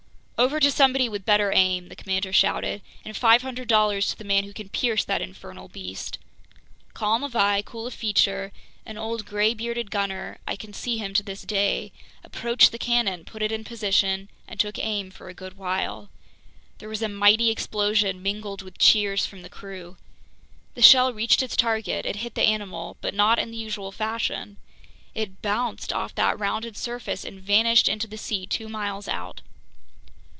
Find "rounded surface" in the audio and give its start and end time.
26.39-27.23